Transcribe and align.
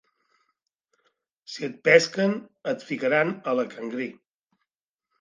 Si 1.55 1.69
et 1.69 1.77
pesquen 1.89 2.35
et 2.75 2.89
ficaran 2.91 3.37
a 3.53 3.57
la 3.63 3.71
cangrí. 3.79 4.13